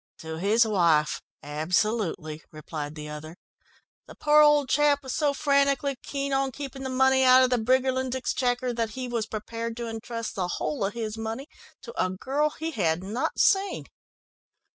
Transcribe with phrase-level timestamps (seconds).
[0.17, 3.35] "To his wife absolutely," replied the other.
[4.07, 7.59] "The poor old chap was so frantically keen on keeping the money out of the
[7.59, 11.45] Briggerland exchequer, that he was prepared to entrust the whole of his money
[11.83, 13.85] to a girl he had not seen."